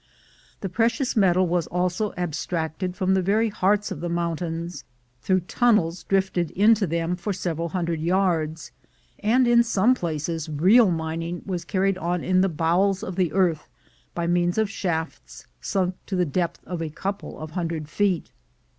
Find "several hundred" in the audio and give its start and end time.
7.33-7.99